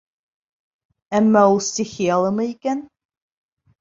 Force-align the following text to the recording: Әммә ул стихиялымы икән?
Әммә 1.19 1.45
ул 1.51 1.61
стихиялымы 1.67 2.47
икән? 2.55 2.83